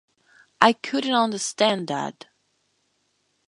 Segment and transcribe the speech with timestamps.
[0.59, 2.25] "I couldn't understand that".